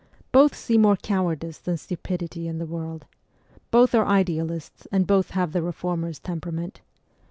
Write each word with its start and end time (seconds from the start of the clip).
Both 0.31 0.55
see 0.55 0.79
more 0.79 0.95
cowardice 0.97 1.59
than 1.59 1.77
stupidity 1.77 2.47
in 2.47 2.57
the 2.57 2.65
world. 2.65 3.05
Both 3.69 3.93
are 3.93 4.07
idealists 4.07 4.87
and 4.91 5.05
both 5.05 5.29
have 5.29 5.51
the 5.53 5.61
reformer's 5.61 6.17
temperament. 6.17 6.81